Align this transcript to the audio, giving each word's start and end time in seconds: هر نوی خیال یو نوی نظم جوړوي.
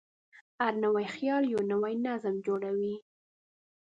هر 0.59 0.73
نوی 0.83 1.05
خیال 1.15 1.43
یو 1.53 1.61
نوی 1.71 1.93
نظم 2.05 2.35
جوړوي. 2.47 2.95